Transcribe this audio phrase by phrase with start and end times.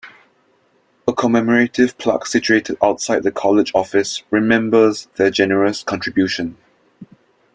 [1.07, 6.57] A commemorative plaque situated outside the college office remembers their generous contribution.